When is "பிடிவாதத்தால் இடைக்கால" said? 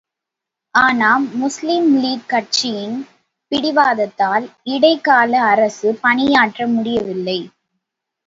3.51-5.41